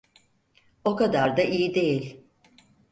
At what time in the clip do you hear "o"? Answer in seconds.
0.85-0.95